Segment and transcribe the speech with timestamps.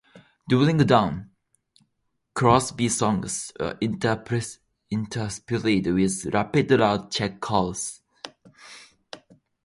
[0.49, 1.29] During dawn,
[2.33, 4.57] chorus B songs are interspersed
[4.91, 8.01] with rapid loud "check" calls.